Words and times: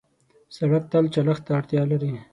سړک 0.55 0.83
تل 0.91 1.05
چلښت 1.13 1.43
ته 1.45 1.51
اړتیا 1.57 1.81
لري. 1.91 2.11